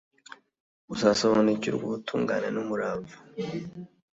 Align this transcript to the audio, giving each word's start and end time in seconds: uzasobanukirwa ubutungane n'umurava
uzasobanukirwa 0.93 1.83
ubutungane 1.87 2.45
n'umurava 2.53 3.15